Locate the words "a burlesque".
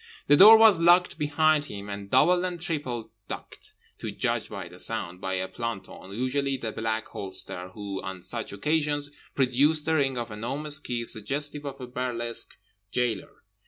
11.79-12.57